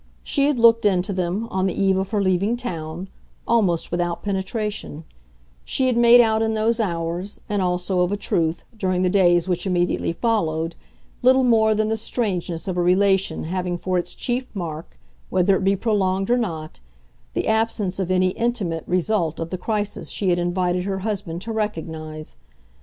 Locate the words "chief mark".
14.15-14.97